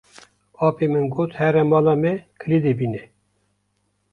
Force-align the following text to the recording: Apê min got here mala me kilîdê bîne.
Apê 0.67 0.85
min 0.93 1.05
got 1.15 1.31
here 1.39 1.63
mala 1.71 1.93
me 2.01 2.13
kilîdê 2.39 2.73
bîne. 2.79 3.01